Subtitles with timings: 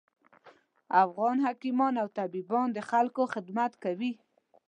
[1.03, 4.11] افغان حکیمان او طبیبان د خلکوخدمت کوي